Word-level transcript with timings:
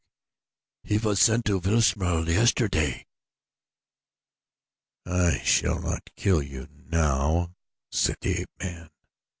"He 0.81 0.97
was 0.97 1.19
sent 1.19 1.45
to 1.45 1.59
Wilhelmstal 1.61 2.27
yesterday." 2.27 3.05
"I 5.05 5.37
shall 5.43 5.79
not 5.79 6.09
kill 6.15 6.41
you 6.41 6.67
now," 6.87 7.53
said 7.91 8.17
the 8.21 8.39
ape 8.41 8.49
man. 8.59 8.89